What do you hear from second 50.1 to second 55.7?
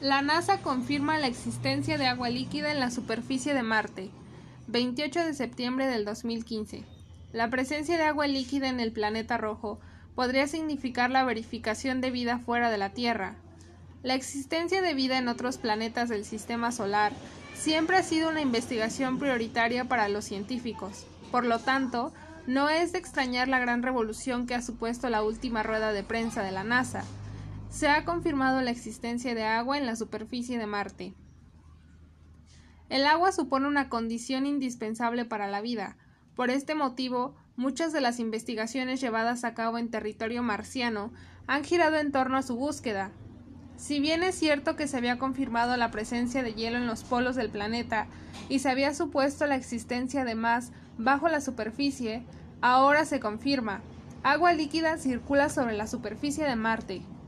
de más bajo la superficie, ahora se confirma. Agua líquida circula